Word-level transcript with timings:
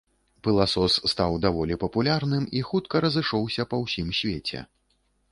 Пыласос 0.45 0.93
стаў 1.11 1.35
даволі 1.43 1.75
папулярным 1.83 2.47
і 2.59 2.63
хутка 2.69 2.95
разышоўся 3.05 3.67
па 3.75 3.81
ўсім 3.83 4.07
свеце. 4.21 4.59